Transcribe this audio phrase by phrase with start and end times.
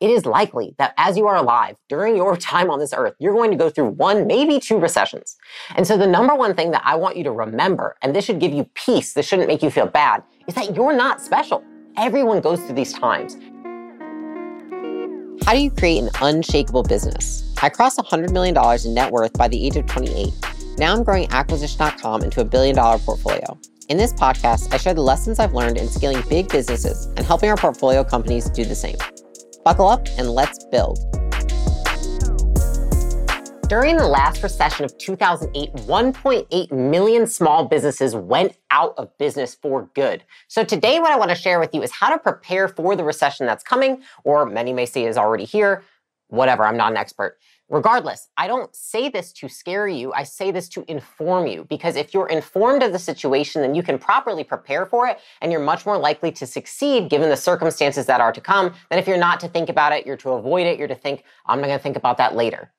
[0.00, 3.34] it is likely that as you are alive during your time on this earth, you're
[3.34, 5.36] going to go through one, maybe two recessions.
[5.76, 8.40] And so the number one thing that I want you to remember, and this should
[8.40, 11.62] give you peace, this shouldn't make you feel bad, is that you're not special.
[11.96, 13.36] Everyone goes through these times.
[15.44, 17.54] How do you create an unshakable business?
[17.62, 20.32] I crossed $100 million in net worth by the age of 28.
[20.78, 23.58] Now I'm growing acquisition.com into a billion dollar portfolio.
[23.88, 27.50] In this podcast, I share the lessons I've learned in scaling big businesses and helping
[27.50, 28.96] our portfolio companies do the same.
[29.64, 30.98] Buckle up and let's build.
[33.68, 39.88] During the last recession of 2008, 1.8 million small businesses went out of business for
[39.94, 40.24] good.
[40.48, 43.04] So today, what I want to share with you is how to prepare for the
[43.04, 45.84] recession that's coming, or many may say is already here.
[46.28, 47.38] Whatever, I'm not an expert.
[47.70, 50.12] Regardless, I don't say this to scare you.
[50.12, 53.82] I say this to inform you because if you're informed of the situation, then you
[53.84, 58.06] can properly prepare for it and you're much more likely to succeed given the circumstances
[58.06, 60.66] that are to come than if you're not to think about it, you're to avoid
[60.66, 62.72] it, you're to think, I'm not going to think about that later.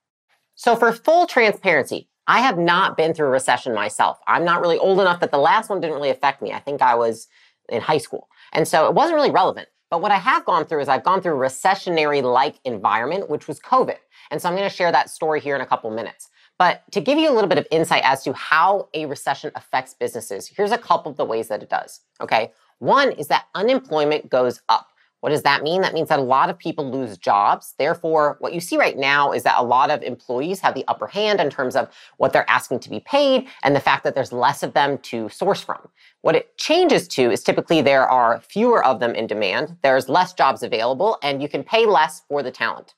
[0.55, 4.19] So for full transparency, I have not been through a recession myself.
[4.27, 6.51] I'm not really old enough that the last one didn't really affect me.
[6.51, 7.29] I think I was
[7.69, 8.27] in high school.
[8.51, 9.69] And so it wasn't really relevant.
[9.91, 13.49] But what I have gone through is I've gone through a recessionary like environment, which
[13.49, 13.97] was COVID.
[14.31, 16.29] And so I'm going to share that story here in a couple minutes.
[16.57, 19.93] But to give you a little bit of insight as to how a recession affects
[19.93, 21.99] businesses, here's a couple of the ways that it does.
[22.21, 22.53] Okay.
[22.79, 24.87] One is that unemployment goes up.
[25.21, 25.81] What does that mean?
[25.81, 27.75] That means that a lot of people lose jobs.
[27.77, 31.07] Therefore, what you see right now is that a lot of employees have the upper
[31.07, 34.33] hand in terms of what they're asking to be paid and the fact that there's
[34.33, 35.87] less of them to source from.
[36.21, 40.33] What it changes to is typically there are fewer of them in demand, there's less
[40.33, 42.95] jobs available, and you can pay less for the talent.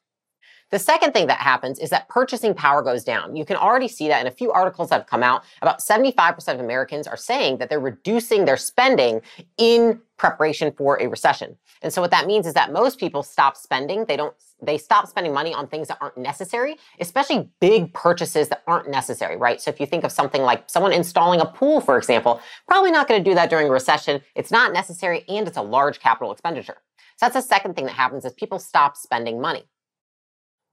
[0.74, 3.36] The second thing that happens is that purchasing power goes down.
[3.36, 5.44] You can already see that in a few articles that have come out.
[5.62, 9.22] About 75% of Americans are saying that they're reducing their spending
[9.60, 11.58] in preparation for a recession.
[11.84, 14.06] And so what that means is that most people stop spending.
[14.06, 18.64] They don't they stop spending money on things that aren't necessary, especially big purchases that
[18.66, 19.62] aren't necessary, right?
[19.62, 23.08] So if you think of something like someone installing a pool, for example, probably not
[23.08, 24.22] going to do that during a recession.
[24.34, 26.78] It's not necessary and it's a large capital expenditure.
[27.18, 29.66] So that's the second thing that happens is people stop spending money.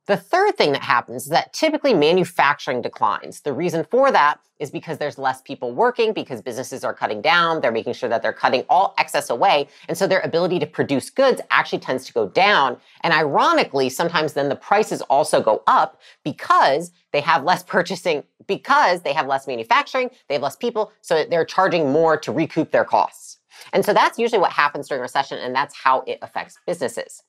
[0.06, 3.42] The third thing that happens is that typically manufacturing declines.
[3.42, 7.60] The reason for that is because there's less people working, because businesses are cutting down,
[7.60, 11.10] they're making sure that they're cutting all excess away, and so their ability to produce
[11.10, 12.76] goods actually tends to go down.
[13.02, 19.02] And ironically, sometimes then the prices also go up because they have less purchasing, because
[19.02, 22.84] they have less manufacturing, they have less people, so they're charging more to recoup their
[22.84, 23.38] costs.
[23.72, 27.22] And so that's usually what happens during recession, and that's how it affects businesses.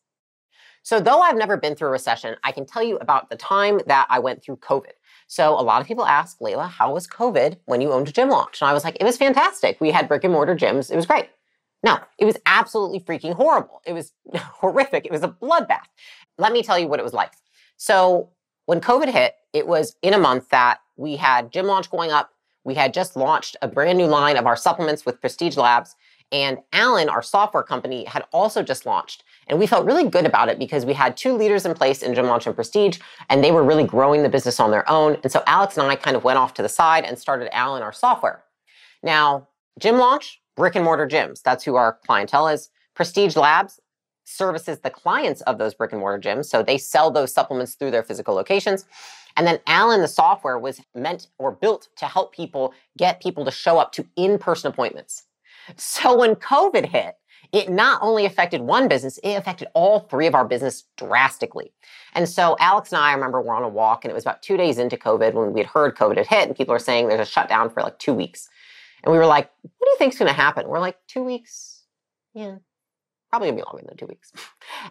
[0.84, 3.82] So, though I've never been through a recession, I can tell you about the time
[3.88, 4.92] that I went through COVID.
[5.28, 8.30] So, a lot of people ask, Leila, how was COVID when you owned a gym
[8.30, 8.62] launch?
[8.62, 9.80] And I was like, it was fantastic.
[9.80, 10.92] We had brick and mortar gyms.
[10.92, 11.30] It was great.
[11.84, 13.82] No, it was absolutely freaking horrible.
[13.86, 15.06] It was horrific.
[15.06, 15.88] It was a bloodbath.
[16.38, 17.34] Let me tell you what it was like.
[17.78, 18.30] So,
[18.66, 22.32] when COVID hit, it was in a month that we had gym launch going up.
[22.64, 25.96] We had just launched a brand new line of our supplements with Prestige Labs.
[26.32, 29.24] And Alan, our software company, had also just launched.
[29.48, 32.16] And we felt really good about it because we had two leaders in place in
[32.16, 33.00] Gym Launch and Prestige,
[33.30, 35.18] and they were really growing the business on their own.
[35.24, 37.84] And so Alex and I kind of went off to the side and started Alan,
[37.84, 38.44] our software.
[39.04, 39.50] Now,
[39.80, 41.42] Gym Launch, brick and mortar gyms.
[41.42, 42.70] That's who our clientele is.
[42.94, 43.80] Prestige Labs
[44.24, 46.46] services the clients of those brick and mortar gyms.
[46.46, 48.86] So they sell those supplements through their physical locations.
[49.38, 53.52] And then Alan, the software, was meant or built to help people get people to
[53.52, 55.24] show up to in person appointments.
[55.78, 57.16] So when COVID hit,
[57.52, 61.74] it not only affected one business, it affected all three of our business drastically.
[62.14, 64.42] And so Alex and I, I remember we're on a walk and it was about
[64.42, 67.10] two days into COVID when we had heard COVID had hit and people are saying
[67.10, 68.48] there's a shutdown for like two weeks.
[69.04, 70.68] And we were like, what do you think's going to happen?
[70.68, 71.84] We're like, two weeks?
[72.34, 72.58] Yeah,
[73.32, 74.32] probably gonna be longer than two weeks.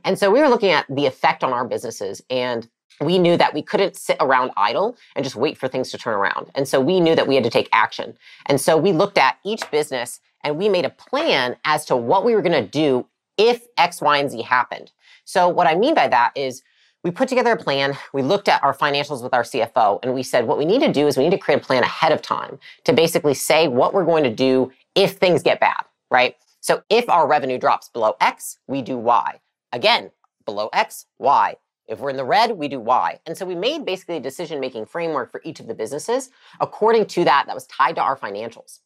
[0.04, 2.68] And so we were looking at the effect on our businesses and
[3.00, 6.14] we knew that we couldn't sit around idle and just wait for things to turn
[6.14, 6.50] around.
[6.54, 8.16] And so we knew that we had to take action.
[8.46, 12.24] And so we looked at each business and we made a plan as to what
[12.24, 13.06] we were going to do
[13.38, 14.92] if X, Y, and Z happened.
[15.24, 16.62] So what I mean by that is
[17.02, 17.96] we put together a plan.
[18.12, 20.92] We looked at our financials with our CFO and we said, what we need to
[20.92, 23.94] do is we need to create a plan ahead of time to basically say what
[23.94, 26.36] we're going to do if things get bad, right?
[26.60, 29.40] So if our revenue drops below X, we do Y.
[29.72, 30.10] Again,
[30.44, 31.56] below X, Y.
[31.90, 33.18] If we're in the red, we do Y.
[33.26, 37.06] And so we made basically a decision making framework for each of the businesses according
[37.06, 38.78] to that that was tied to our financials.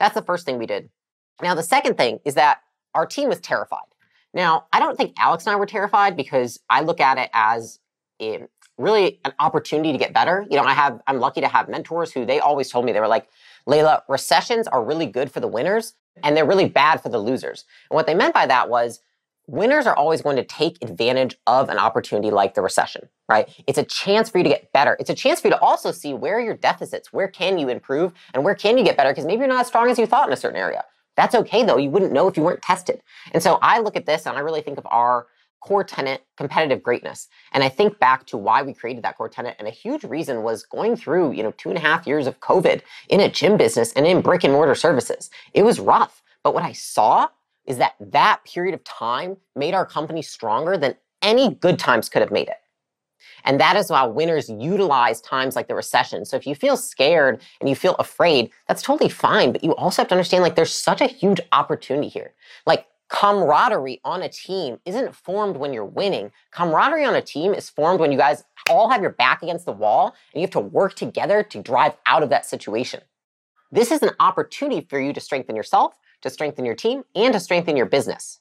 [0.00, 0.90] That's the first thing we did.
[1.40, 2.62] Now, the second thing is that
[2.94, 3.86] our team was terrified.
[4.34, 7.78] Now, I don't think Alex and I were terrified because I look at it as
[8.20, 8.44] a,
[8.76, 10.44] really an opportunity to get better.
[10.50, 13.00] You know, I have, I'm lucky to have mentors who they always told me, they
[13.00, 13.28] were like,
[13.66, 15.94] Leila, recessions are really good for the winners
[16.24, 17.64] and they're really bad for the losers.
[17.88, 19.00] And what they meant by that was
[19.48, 23.48] winners are always going to take advantage of an opportunity like the recession, right?
[23.66, 24.96] It's a chance for you to get better.
[25.00, 28.12] It's a chance for you to also see where your deficits, where can you improve,
[28.34, 30.28] and where can you get better because maybe you're not as strong as you thought
[30.28, 30.84] in a certain area.
[31.16, 31.78] That's okay though.
[31.78, 33.00] You wouldn't know if you weren't tested.
[33.32, 35.26] And so I look at this and I really think of our
[35.60, 37.26] core tenant, competitive greatness.
[37.52, 39.56] And I think back to why we created that core tenant.
[39.58, 42.38] And a huge reason was going through, you know, two and a half years of
[42.40, 45.30] COVID in a gym business and in brick and mortar services.
[45.54, 46.22] It was rough.
[46.44, 47.28] But what I saw
[47.68, 52.22] is that that period of time made our company stronger than any good times could
[52.22, 52.56] have made it.
[53.44, 56.24] And that is why winners utilize times like the recession.
[56.24, 59.52] So if you feel scared and you feel afraid, that's totally fine.
[59.52, 62.32] But you also have to understand like there's such a huge opportunity here.
[62.66, 66.32] Like camaraderie on a team isn't formed when you're winning.
[66.52, 69.72] Camaraderie on a team is formed when you guys all have your back against the
[69.72, 73.00] wall and you have to work together to drive out of that situation.
[73.70, 77.40] This is an opportunity for you to strengthen yourself, to strengthen your team, and to
[77.40, 78.40] strengthen your business.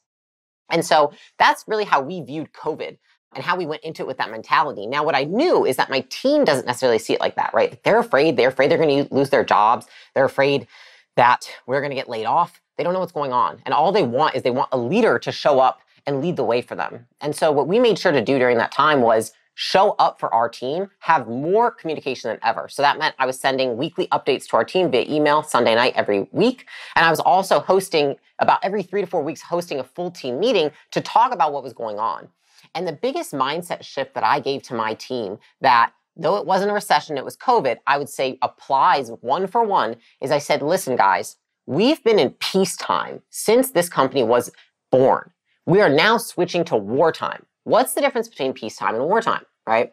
[0.69, 2.97] And so that's really how we viewed COVID
[3.35, 4.87] and how we went into it with that mentality.
[4.87, 7.81] Now, what I knew is that my team doesn't necessarily see it like that, right?
[7.83, 8.37] They're afraid.
[8.37, 9.85] They're afraid they're going to lose their jobs.
[10.15, 10.67] They're afraid
[11.15, 12.61] that we're going to get laid off.
[12.77, 13.59] They don't know what's going on.
[13.65, 16.43] And all they want is they want a leader to show up and lead the
[16.43, 17.05] way for them.
[17.21, 20.31] And so, what we made sure to do during that time was show up for
[20.35, 22.69] our team, have more communication than ever.
[22.69, 25.93] So that meant I was sending weekly updates to our team via email Sunday night
[25.95, 26.67] every week.
[26.95, 30.39] And I was also hosting about every three to four weeks, hosting a full team
[30.39, 32.27] meeting to talk about what was going on.
[32.75, 36.69] And the biggest mindset shift that I gave to my team that though it wasn't
[36.69, 40.61] a recession, it was COVID, I would say applies one for one is I said,
[40.61, 44.51] listen, guys, we've been in peacetime since this company was
[44.91, 45.31] born.
[45.65, 47.47] We are now switching to wartime.
[47.67, 49.91] What's the difference between peacetime and wartime, right?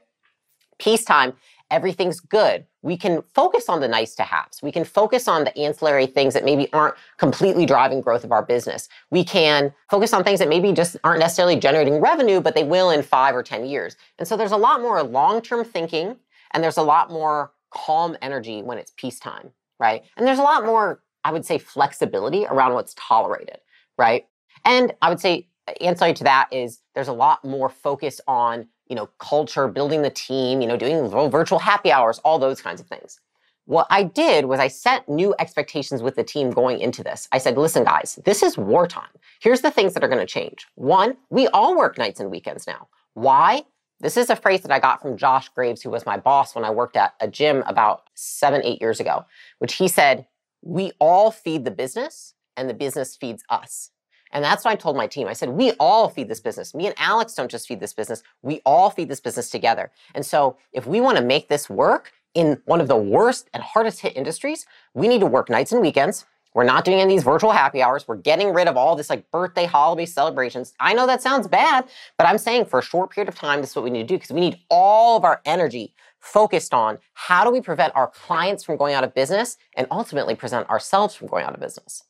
[0.79, 1.35] Peacetime
[1.75, 2.65] everything's good.
[2.82, 4.62] We can focus on the nice to haves.
[4.62, 8.44] We can focus on the ancillary things that maybe aren't completely driving growth of our
[8.44, 8.88] business.
[9.11, 12.91] We can focus on things that maybe just aren't necessarily generating revenue, but they will
[12.91, 13.97] in five or 10 years.
[14.20, 16.15] And so there's a lot more long term thinking
[16.53, 19.50] and there's a lot more calm energy when it's peacetime,
[19.81, 20.05] right?
[20.17, 23.59] And there's a lot more, I would say, flexibility around what's tolerated,
[23.99, 24.27] right?
[24.65, 25.49] And I would say,
[25.81, 30.11] ancillary to that is there's a lot more focus on you know, culture, building the
[30.11, 33.20] team, you know, doing virtual happy hours, all those kinds of things.
[33.66, 37.28] What I did was I set new expectations with the team going into this.
[37.32, 39.08] I said, listen, guys, this is wartime.
[39.40, 40.66] Here's the things that are going to change.
[40.75, 42.88] One, we all work nights and weekends now.
[43.14, 43.64] Why?
[44.00, 46.64] This is a phrase that I got from Josh Graves, who was my boss when
[46.64, 49.25] I worked at a gym about seven, eight years ago,
[49.60, 50.26] which he said,
[50.60, 53.90] we all feed the business and the business feeds us.
[54.34, 55.28] And that's what I told my team.
[55.28, 56.75] I said, we all feed this business.
[56.75, 58.22] Me and Alex don't just feed this business.
[58.42, 59.92] We all feed this business together.
[60.14, 63.62] And so if we want to make this work in one of the worst and
[63.62, 66.26] hardest hit industries, we need to work nights and weekends.
[66.52, 68.06] We're not doing any of these virtual happy hours.
[68.06, 70.72] We're getting rid of all this like birthday holiday celebrations.
[70.78, 73.70] I know that sounds bad, but I'm saying for a short period of time, this
[73.70, 76.98] is what we need to do because we need all of our energy focused on
[77.12, 81.14] how do we prevent our clients from going out of business and ultimately prevent ourselves
[81.14, 82.04] from going out of business.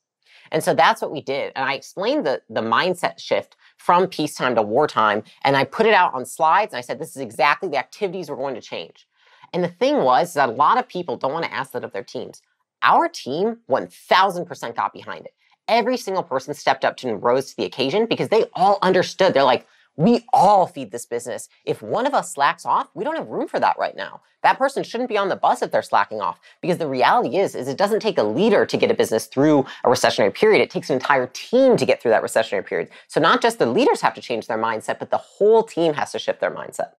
[0.54, 1.52] And so that's what we did.
[1.56, 5.24] And I explained the, the mindset shift from peacetime to wartime.
[5.42, 6.72] And I put it out on slides.
[6.72, 9.08] And I said, this is exactly the activities we're going to change.
[9.52, 11.92] And the thing was that a lot of people don't want to ask that of
[11.92, 12.40] their teams.
[12.82, 15.34] Our team 1000% got behind it.
[15.66, 19.34] Every single person stepped up and rose to the occasion because they all understood.
[19.34, 19.66] They're like,
[19.96, 21.48] we all feed this business.
[21.64, 24.22] If one of us slacks off, we don't have room for that right now.
[24.42, 27.54] That person shouldn't be on the bus if they're slacking off because the reality is
[27.54, 30.60] is it doesn't take a leader to get a business through a recessionary period.
[30.60, 32.88] It takes an entire team to get through that recessionary period.
[33.06, 36.12] So not just the leaders have to change their mindset, but the whole team has
[36.12, 36.92] to shift their mindset.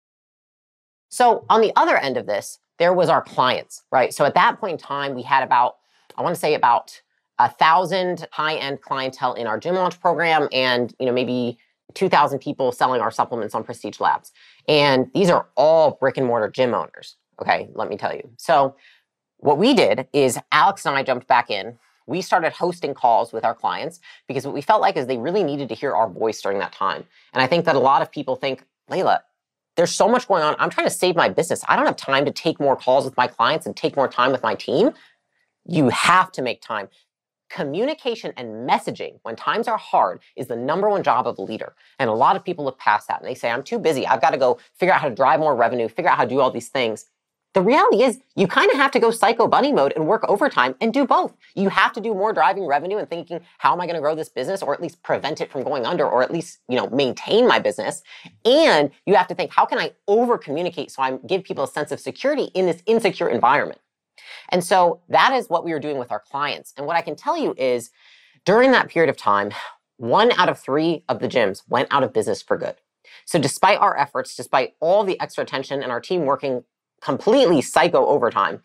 [1.10, 4.14] So on the other end of this, there was our clients, right?
[4.14, 5.78] So at that point in time, we had about
[6.18, 7.02] I want to say about
[7.40, 11.58] a thousand high-end clientele in our gym launch program and you know maybe
[11.96, 14.32] 2,000 people selling our supplements on Prestige Labs.
[14.68, 17.16] And these are all brick and mortar gym owners.
[17.42, 18.30] Okay, let me tell you.
[18.38, 18.76] So,
[19.38, 21.78] what we did is Alex and I jumped back in.
[22.08, 25.44] We started hosting calls with our clients because what we felt like is they really
[25.44, 27.04] needed to hear our voice during that time.
[27.34, 29.22] And I think that a lot of people think, Leila,
[29.76, 30.56] there's so much going on.
[30.58, 31.64] I'm trying to save my business.
[31.68, 34.32] I don't have time to take more calls with my clients and take more time
[34.32, 34.92] with my team.
[35.68, 36.88] You have to make time
[37.50, 41.76] communication and messaging when times are hard is the number one job of a leader.
[42.00, 44.06] And a lot of people look past that and they say, I'm too busy.
[44.06, 46.30] I've got to go figure out how to drive more revenue, figure out how to
[46.30, 47.06] do all these things.
[47.56, 50.76] The reality is, you kind of have to go psycho bunny mode and work overtime
[50.82, 51.34] and do both.
[51.56, 54.14] You have to do more driving revenue and thinking, how am I going to grow
[54.14, 56.90] this business or at least prevent it from going under or at least, you know,
[56.90, 58.04] maintain my business.
[58.44, 61.68] And you have to think, how can I over communicate so I give people a
[61.70, 63.80] sense of security in this insecure environment?
[64.50, 66.74] And so that is what we were doing with our clients.
[66.78, 67.92] And what I can tell you is
[68.46, 69.52] during that period of time,
[69.98, 72.76] one out of three of the gyms went out of business for good.
[73.26, 76.64] So despite our efforts, despite all the extra attention and our team working
[77.02, 78.62] completely psycho overtime,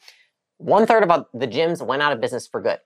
[0.59, 2.79] one third of the gyms went out of business for good.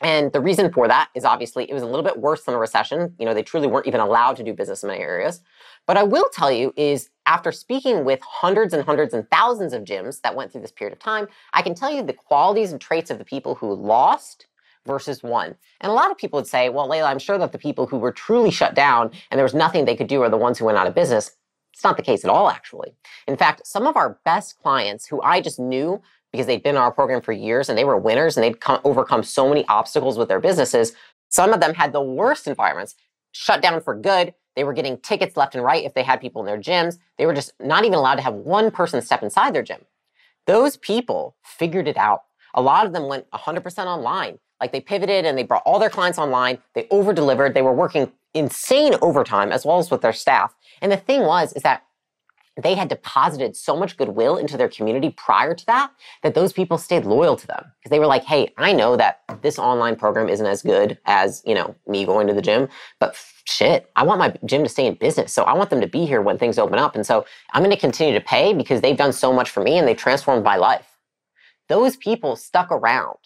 [0.00, 2.58] And the reason for that is obviously it was a little bit worse than a
[2.58, 3.14] recession.
[3.18, 5.42] You know, they truly weren't even allowed to do business in many areas.
[5.86, 9.84] But I will tell you is after speaking with hundreds and hundreds and thousands of
[9.84, 12.80] gyms that went through this period of time, I can tell you the qualities and
[12.80, 14.46] traits of the people who lost
[14.84, 15.54] versus won.
[15.80, 17.98] And a lot of people would say, well, Leila, I'm sure that the people who
[17.98, 20.64] were truly shut down and there was nothing they could do are the ones who
[20.64, 21.30] went out of business.
[21.72, 22.96] It's not the case at all, actually.
[23.28, 26.82] In fact, some of our best clients who I just knew because they'd been in
[26.82, 30.18] our program for years and they were winners and they'd come, overcome so many obstacles
[30.18, 30.94] with their businesses.
[31.28, 32.96] Some of them had the worst environments,
[33.30, 34.34] shut down for good.
[34.56, 36.98] They were getting tickets left and right if they had people in their gyms.
[37.18, 39.80] They were just not even allowed to have one person step inside their gym.
[40.46, 42.22] Those people figured it out.
[42.54, 44.38] A lot of them went 100% online.
[44.60, 46.58] Like they pivoted and they brought all their clients online.
[46.74, 47.54] They over delivered.
[47.54, 50.54] They were working insane overtime as well as with their staff.
[50.82, 51.84] And the thing was, is that
[52.62, 55.90] they had deposited so much goodwill into their community prior to that
[56.22, 57.64] that those people stayed loyal to them.
[57.78, 61.42] Because they were like hey i know that this online program isn't as good as
[61.46, 64.86] you know me going to the gym but shit i want my gym to stay
[64.86, 65.32] in business.
[65.32, 66.94] So i want them to be here when things open up.
[66.94, 69.78] And so i'm going to continue to pay because they've done so much for me
[69.78, 70.96] and they transformed my life.
[71.68, 73.18] Those people stuck around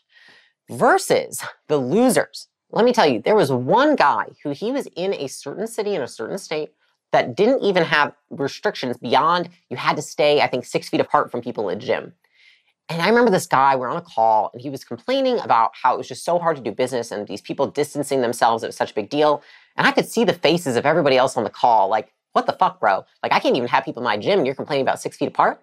[0.70, 2.48] versus the losers.
[2.70, 5.94] Let me tell you there was one guy who he was in a certain city
[5.94, 6.72] in a certain state
[7.14, 11.30] that didn't even have restrictions beyond you had to stay, I think, six feet apart
[11.30, 12.12] from people in a gym.
[12.88, 15.94] And I remember this guy, we're on a call, and he was complaining about how
[15.94, 18.76] it was just so hard to do business and these people distancing themselves, it was
[18.76, 19.42] such a big deal.
[19.76, 22.52] And I could see the faces of everybody else on the call, like, what the
[22.52, 23.04] fuck, bro?
[23.22, 25.28] Like, I can't even have people in my gym, and you're complaining about six feet
[25.28, 25.62] apart.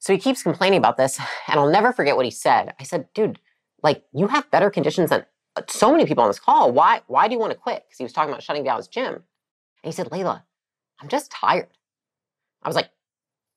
[0.00, 2.74] So he keeps complaining about this, and I'll never forget what he said.
[2.78, 3.38] I said, dude,
[3.82, 5.24] like, you have better conditions than
[5.56, 6.72] uh, so many people on this call.
[6.72, 7.84] Why, why do you want to quit?
[7.86, 9.22] Because he was talking about shutting down his gym.
[9.82, 10.44] And he said, Leila,
[11.00, 11.68] I'm just tired.
[12.62, 12.90] I was like,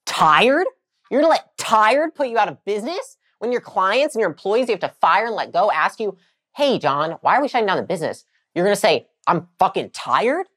[0.06, 0.68] tired?
[1.10, 4.68] You're gonna let tired put you out of business when your clients and your employees
[4.68, 6.18] you have to fire and let go ask you,
[6.56, 8.26] hey, John, why are we shutting down the business?
[8.54, 10.48] You're gonna say, I'm fucking tired?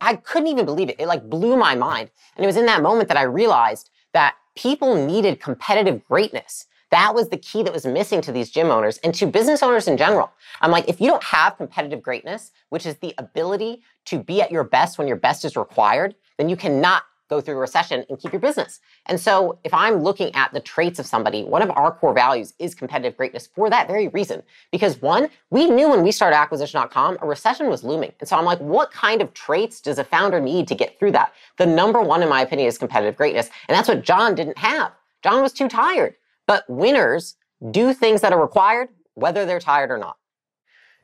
[0.00, 0.96] I couldn't even believe it.
[0.98, 2.10] It like blew my mind.
[2.36, 6.66] And it was in that moment that I realized that people needed competitive greatness.
[6.90, 9.88] That was the key that was missing to these gym owners and to business owners
[9.88, 10.30] in general.
[10.60, 14.50] I'm like, if you don't have competitive greatness, which is the ability to be at
[14.52, 18.18] your best when your best is required, then you cannot go through a recession and
[18.18, 18.80] keep your business.
[19.06, 22.54] And so if I'm looking at the traits of somebody, one of our core values
[22.58, 24.42] is competitive greatness for that very reason.
[24.70, 28.12] Because one, we knew when we started acquisition.com, a recession was looming.
[28.20, 31.12] And so I'm like, what kind of traits does a founder need to get through
[31.12, 31.32] that?
[31.56, 33.50] The number one, in my opinion, is competitive greatness.
[33.68, 34.92] And that's what John didn't have.
[35.22, 36.16] John was too tired.
[36.46, 37.36] But winners
[37.70, 40.16] do things that are required, whether they're tired or not.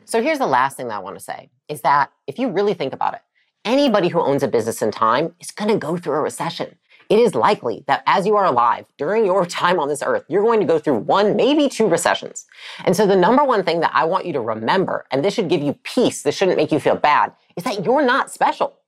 [0.04, 2.74] So here's the last thing that I want to say is that if you really
[2.74, 3.20] think about it,
[3.64, 6.76] anybody who owns a business in time is going to go through a recession.
[7.08, 10.42] It is likely that as you are alive during your time on this earth, you're
[10.42, 12.46] going to go through one, maybe two recessions.
[12.84, 15.48] And so the number one thing that I want you to remember, and this should
[15.48, 18.78] give you peace, this shouldn't make you feel bad, is that you're not special.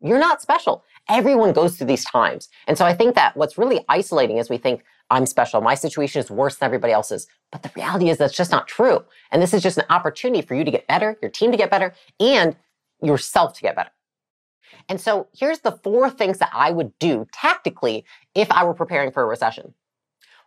[0.00, 0.84] You're not special.
[1.08, 2.48] Everyone goes through these times.
[2.66, 5.60] And so I think that what's really isolating is we think, I'm special.
[5.60, 7.26] My situation is worse than everybody else's.
[7.52, 9.04] But the reality is that's just not true.
[9.30, 11.70] And this is just an opportunity for you to get better, your team to get
[11.70, 12.56] better, and
[13.02, 13.90] yourself to get better.
[14.88, 19.12] And so here's the four things that I would do tactically if I were preparing
[19.12, 19.74] for a recession.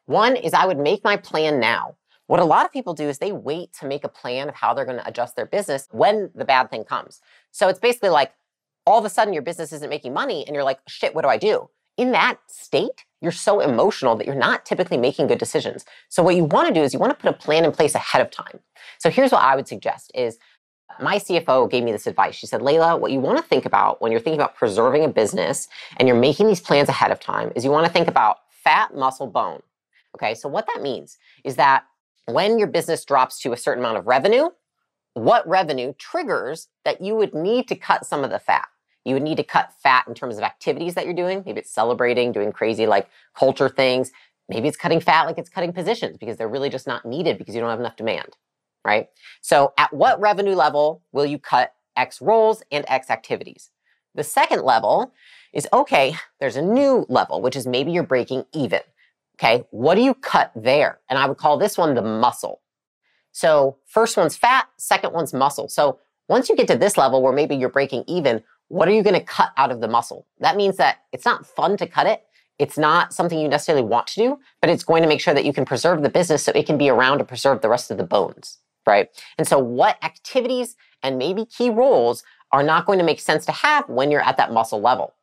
[0.05, 1.95] One is I would make my plan now.
[2.27, 4.73] What a lot of people do is they wait to make a plan of how
[4.73, 7.21] they're going to adjust their business when the bad thing comes.
[7.51, 8.33] So it's basically like
[8.85, 11.27] all of a sudden your business isn't making money and you're like, shit, what do
[11.27, 11.69] I do?
[11.97, 15.85] In that state, you're so emotional that you're not typically making good decisions.
[16.07, 17.95] So what you want to do is you want to put a plan in place
[17.95, 18.59] ahead of time.
[18.97, 20.37] So here's what I would suggest is
[20.89, 22.35] uh, my CFO gave me this advice.
[22.35, 25.09] She said, Leila, what you want to think about when you're thinking about preserving a
[25.09, 28.37] business and you're making these plans ahead of time is you want to think about
[28.63, 29.61] fat, muscle, bone.
[30.15, 31.83] Okay, so what that means is that
[32.25, 34.49] when your business drops to a certain amount of revenue,
[35.13, 38.67] what revenue triggers that you would need to cut some of the fat?
[39.05, 41.43] You would need to cut fat in terms of activities that you're doing.
[41.45, 44.11] Maybe it's celebrating, doing crazy like culture things.
[44.49, 47.55] Maybe it's cutting fat like it's cutting positions because they're really just not needed because
[47.55, 48.35] you don't have enough demand,
[48.83, 49.07] right?
[49.41, 53.69] So at what revenue level will you cut X roles and X activities?
[54.15, 55.13] The second level
[55.53, 58.81] is okay, there's a new level, which is maybe you're breaking even.
[59.37, 60.99] Okay, what do you cut there?
[61.09, 62.61] And I would call this one the muscle.
[63.31, 65.69] So first one's fat, second one's muscle.
[65.69, 69.03] So once you get to this level where maybe you're breaking even, what are you
[69.03, 70.25] going to cut out of the muscle?
[70.39, 72.23] That means that it's not fun to cut it.
[72.57, 75.45] It's not something you necessarily want to do, but it's going to make sure that
[75.45, 77.97] you can preserve the business so it can be around to preserve the rest of
[77.97, 79.09] the bones, right?
[79.37, 83.51] And so what activities and maybe key roles are not going to make sense to
[83.51, 85.13] have when you're at that muscle level.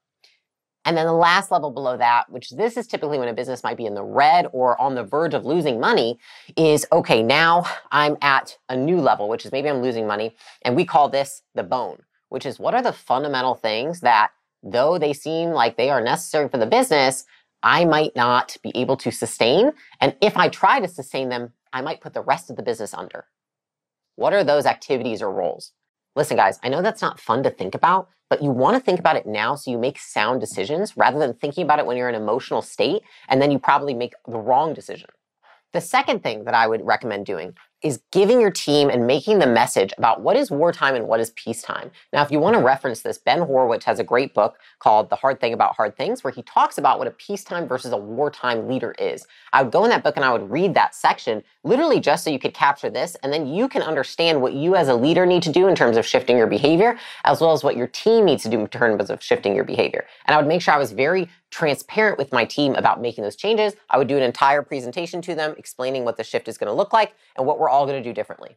[0.86, 3.76] And then the last level below that, which this is typically when a business might
[3.76, 6.20] be in the red or on the verge of losing money,
[6.56, 10.36] is okay, now I'm at a new level, which is maybe I'm losing money.
[10.62, 14.30] And we call this the bone, which is what are the fundamental things that,
[14.62, 17.24] though they seem like they are necessary for the business,
[17.62, 19.72] I might not be able to sustain.
[20.00, 22.94] And if I try to sustain them, I might put the rest of the business
[22.94, 23.26] under.
[24.16, 25.72] What are those activities or roles?
[26.14, 28.98] Listen, guys, I know that's not fun to think about, but you want to think
[28.98, 32.08] about it now so you make sound decisions rather than thinking about it when you're
[32.08, 35.10] in an emotional state and then you probably make the wrong decision.
[35.72, 39.46] The second thing that I would recommend doing is giving your team and making the
[39.46, 41.90] message about what is wartime and what is peacetime.
[42.12, 45.16] Now, if you want to reference this, Ben Horowitz has a great book called The
[45.16, 48.66] Hard Thing About Hard Things, where he talks about what a peacetime versus a wartime
[48.66, 49.26] leader is.
[49.52, 52.30] I would go in that book and I would read that section, literally just so
[52.30, 55.42] you could capture this, and then you can understand what you as a leader need
[55.42, 58.42] to do in terms of shifting your behavior, as well as what your team needs
[58.44, 60.06] to do in terms of shifting your behavior.
[60.26, 63.36] And I would make sure I was very transparent with my team about making those
[63.36, 63.74] changes.
[63.88, 66.74] I would do an entire presentation to them explaining what the shift is going to
[66.74, 68.56] look like and what we're all going to do differently.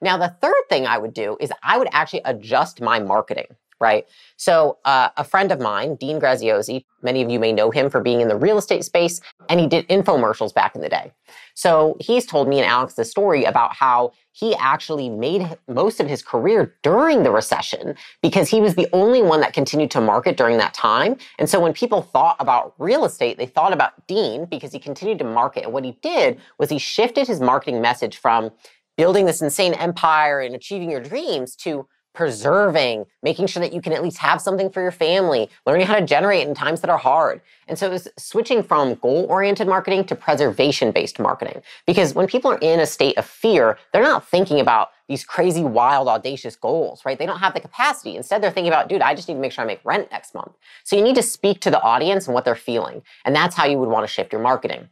[0.00, 4.06] Now, the third thing I would do is I would actually adjust my marketing right?
[4.36, 8.00] So, uh, a friend of mine, Dean Graziosi, many of you may know him for
[8.00, 11.12] being in the real estate space, and he did infomercials back in the day.
[11.54, 16.08] So, he's told me and Alex the story about how he actually made most of
[16.08, 20.36] his career during the recession because he was the only one that continued to market
[20.36, 21.16] during that time.
[21.38, 25.18] And so, when people thought about real estate, they thought about Dean because he continued
[25.18, 25.64] to market.
[25.64, 28.50] And what he did was he shifted his marketing message from
[28.98, 33.92] building this insane empire and achieving your dreams to preserving, making sure that you can
[33.92, 36.98] at least have something for your family, learning how to generate in times that are
[36.98, 37.40] hard.
[37.68, 41.62] And so it was switching from goal oriented marketing to preservation based marketing.
[41.86, 45.62] Because when people are in a state of fear, they're not thinking about these crazy,
[45.62, 47.18] wild, audacious goals, right?
[47.18, 48.16] They don't have the capacity.
[48.16, 50.34] Instead, they're thinking about, dude, I just need to make sure I make rent next
[50.34, 50.52] month.
[50.84, 53.02] So you need to speak to the audience and what they're feeling.
[53.24, 54.88] And that's how you would want to shift your marketing.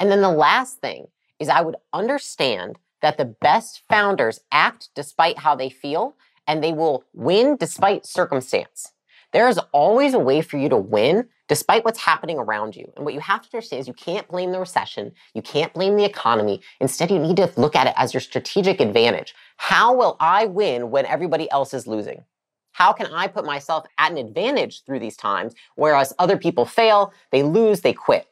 [0.00, 1.06] And then the last thing
[1.38, 6.16] is I would understand that the best founders act despite how they feel
[6.48, 8.90] and they will win despite circumstance.
[9.32, 12.92] There is always a way for you to win despite what's happening around you.
[12.96, 15.12] And what you have to understand is you can't blame the recession.
[15.34, 16.62] You can't blame the economy.
[16.80, 19.36] Instead, you need to look at it as your strategic advantage.
[19.56, 22.24] How will I win when everybody else is losing?
[22.72, 27.12] How can I put myself at an advantage through these times, whereas other people fail,
[27.30, 28.26] they lose, they quit?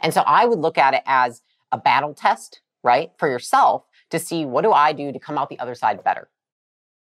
[0.00, 4.18] And so I would look at it as a battle test right, for yourself to
[4.18, 6.28] see what do I do to come out the other side better.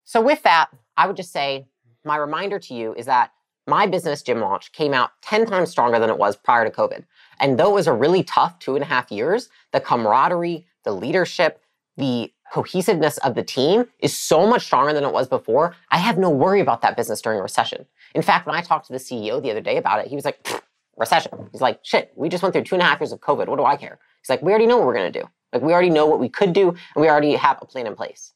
[0.06, 1.68] So, with that, I would just say
[2.04, 3.32] my reminder to you is that
[3.68, 7.04] my business, Gym Launch, came out 10 times stronger than it was prior to COVID.
[7.40, 10.92] And though it was a really tough two and a half years, the camaraderie, the
[10.92, 11.62] leadership,
[11.98, 15.76] the cohesiveness of the team is so much stronger than it was before.
[15.90, 17.86] I have no worry about that business during a recession.
[18.14, 20.26] In fact, when I talked to the CEO the other day about it, he was
[20.26, 20.48] like,
[20.96, 21.50] recession.
[21.52, 23.48] He's like, shit, we just went through two and a half years of COVID.
[23.48, 24.00] What do I care?
[24.22, 25.28] He's like, we already know what we're going to do.
[25.56, 27.96] Like we already know what we could do and we already have a plan in
[27.96, 28.34] place.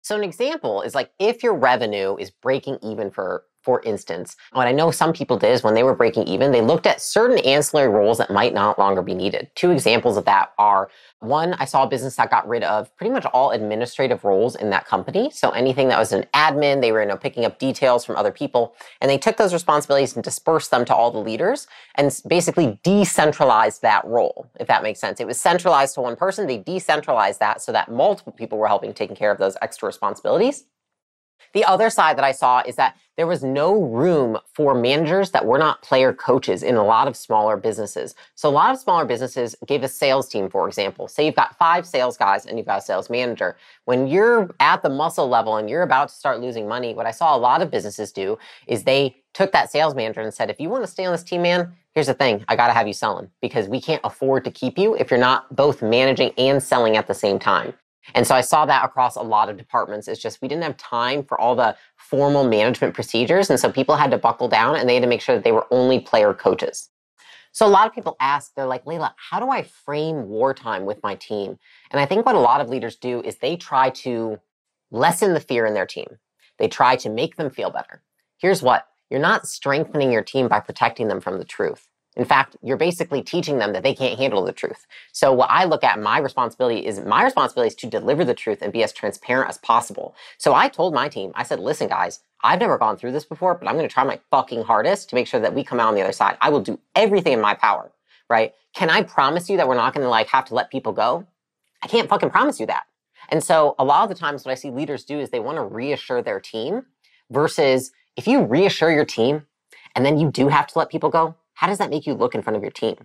[0.00, 4.66] So an example is like if your revenue is breaking even for for instance, what
[4.66, 7.38] I know some people did is when they were breaking even, they looked at certain
[7.38, 9.50] ancillary roles that might not longer be needed.
[9.54, 13.12] Two examples of that are one, I saw a business that got rid of pretty
[13.12, 15.30] much all administrative roles in that company.
[15.30, 18.32] So anything that was an admin, they were you know, picking up details from other
[18.32, 22.80] people, and they took those responsibilities and dispersed them to all the leaders and basically
[22.82, 25.20] decentralized that role, if that makes sense.
[25.20, 28.92] It was centralized to one person, they decentralized that so that multiple people were helping
[28.92, 30.64] taking care of those extra responsibilities.
[31.52, 35.44] The other side that I saw is that there was no room for managers that
[35.44, 38.14] were not player coaches in a lot of smaller businesses.
[38.34, 41.08] So a lot of smaller businesses gave a sales team, for example.
[41.08, 43.56] Say you've got five sales guys and you've got a sales manager.
[43.84, 47.10] When you're at the muscle level and you're about to start losing money, what I
[47.10, 50.58] saw a lot of businesses do is they took that sales manager and said, if
[50.58, 52.44] you want to stay on this team, man, here's the thing.
[52.48, 55.20] I got to have you selling because we can't afford to keep you if you're
[55.20, 57.74] not both managing and selling at the same time.
[58.14, 60.08] And so I saw that across a lot of departments.
[60.08, 63.48] It's just we didn't have time for all the formal management procedures.
[63.48, 65.52] And so people had to buckle down and they had to make sure that they
[65.52, 66.90] were only player coaches.
[67.52, 71.02] So a lot of people ask, they're like, Leila, how do I frame wartime with
[71.02, 71.58] my team?
[71.90, 74.38] And I think what a lot of leaders do is they try to
[74.90, 76.18] lessen the fear in their team.
[76.58, 78.02] They try to make them feel better.
[78.38, 81.88] Here's what you're not strengthening your team by protecting them from the truth.
[82.16, 84.86] In fact, you're basically teaching them that they can't handle the truth.
[85.12, 88.60] So what I look at my responsibility is my responsibility is to deliver the truth
[88.60, 90.14] and be as transparent as possible.
[90.36, 93.54] So I told my team, I said, listen guys, I've never gone through this before,
[93.54, 95.88] but I'm going to try my fucking hardest to make sure that we come out
[95.88, 96.36] on the other side.
[96.40, 97.92] I will do everything in my power,
[98.28, 98.52] right?
[98.74, 101.26] Can I promise you that we're not going to like have to let people go?
[101.82, 102.84] I can't fucking promise you that.
[103.30, 105.56] And so a lot of the times what I see leaders do is they want
[105.56, 106.84] to reassure their team
[107.30, 109.46] versus if you reassure your team
[109.94, 112.34] and then you do have to let people go, how does that make you look
[112.34, 112.96] in front of your team?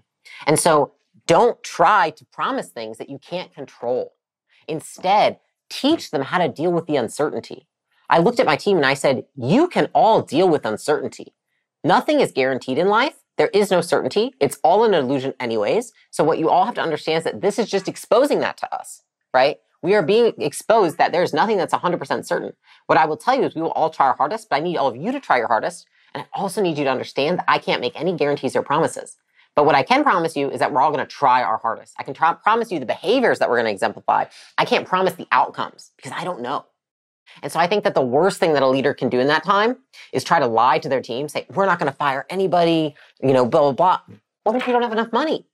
[0.48, 0.94] And so
[1.28, 4.16] don't try to promise things that you can't control.
[4.68, 5.38] Instead,
[5.70, 7.68] teach them how to deal with the uncertainty.
[8.10, 11.36] I looked at my team and I said, you can all deal with uncertainty.
[11.84, 13.20] Nothing is guaranteed in life.
[13.38, 14.34] There is no certainty.
[14.40, 15.94] It's all an illusion anyways.
[16.10, 18.74] So what you all have to understand is that this is just exposing that to
[18.74, 19.04] us,
[19.36, 19.58] right?
[19.84, 22.54] We are being exposed that there's nothing that's 100% certain.
[22.88, 24.78] What I will tell you is we will all try our hardest, but I need
[24.78, 25.86] all of you to try your hardest.
[26.18, 29.18] And I also need you to understand that I can't make any guarantees or promises.
[29.56, 31.94] But what I can promise you is that we're all going to try our hardest.
[32.00, 34.26] I can try, promise you the behaviors that we're going to exemplify.
[34.58, 36.66] I can't promise the outcomes because I don't know.
[37.44, 39.44] And so I think that the worst thing that a leader can do in that
[39.44, 39.78] time
[40.12, 43.34] is try to lie to their team, say, we're not going to fire anybody, you
[43.34, 44.16] know, blah, blah, blah.
[44.44, 45.46] What if you don't have enough money?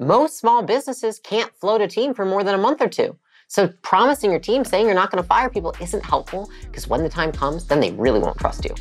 [0.00, 3.18] Most small businesses can't float a team for more than a month or two.
[3.48, 7.02] So promising your team, saying you're not going to fire people isn't helpful because when
[7.02, 8.74] the time comes, then they really won't trust you.